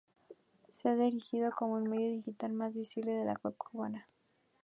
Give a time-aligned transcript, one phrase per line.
[0.69, 4.07] Se ha erigido como el medio digital más visible de la web cubana.